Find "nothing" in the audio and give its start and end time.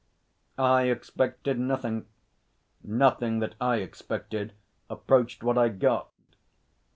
1.59-2.07, 2.83-3.37